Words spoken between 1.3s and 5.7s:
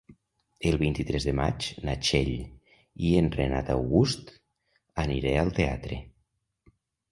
maig na Txell i en Renat August aniré al